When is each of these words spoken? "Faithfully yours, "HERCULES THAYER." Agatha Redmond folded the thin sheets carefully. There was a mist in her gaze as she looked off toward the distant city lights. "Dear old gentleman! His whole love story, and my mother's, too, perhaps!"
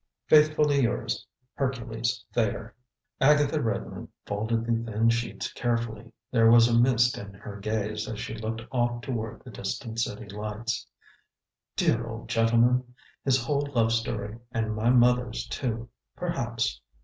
"Faithfully 0.25 0.81
yours, 0.81 1.27
"HERCULES 1.57 2.25
THAYER." 2.33 2.73
Agatha 3.19 3.61
Redmond 3.61 4.07
folded 4.25 4.65
the 4.65 4.91
thin 4.91 5.09
sheets 5.11 5.53
carefully. 5.53 6.11
There 6.31 6.49
was 6.49 6.67
a 6.67 6.73
mist 6.73 7.19
in 7.19 7.35
her 7.35 7.59
gaze 7.59 8.09
as 8.09 8.19
she 8.19 8.33
looked 8.33 8.63
off 8.71 9.01
toward 9.01 9.43
the 9.43 9.51
distant 9.51 9.99
city 9.99 10.27
lights. 10.27 10.87
"Dear 11.75 12.07
old 12.07 12.29
gentleman! 12.29 12.95
His 13.25 13.45
whole 13.45 13.69
love 13.75 13.91
story, 13.93 14.39
and 14.51 14.75
my 14.75 14.89
mother's, 14.89 15.47
too, 15.49 15.87
perhaps!" 16.15 16.81